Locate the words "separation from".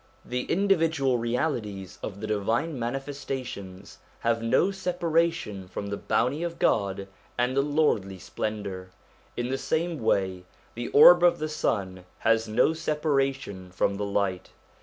12.73-13.97